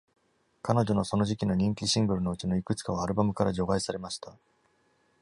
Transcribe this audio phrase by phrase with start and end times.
[0.63, 4.35] 彼女のその時期の人気シングルのうちのいくつかは、アルバムから除外されました。